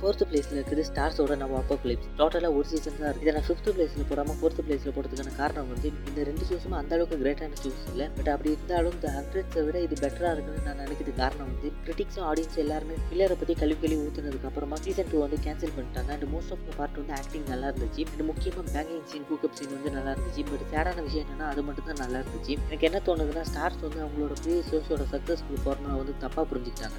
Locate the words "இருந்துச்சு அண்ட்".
17.72-18.24